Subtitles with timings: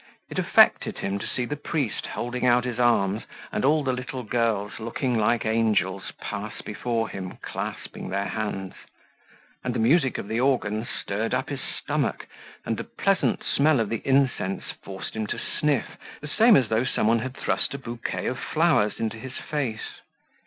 [0.31, 4.23] It affected him to see the priest holding out his arms and all the little
[4.23, 8.73] girls, looking like angels, pass before him, clasping their hands;
[9.63, 12.25] and the music of the organ stirred up his stomach
[12.65, 16.83] and the pleasant smell of the incense forced him to sniff, the same as though
[16.83, 20.01] someone had thrust a bouquet of flowers into his face.